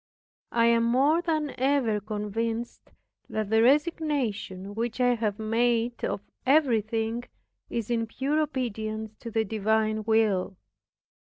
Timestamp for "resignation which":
3.61-4.99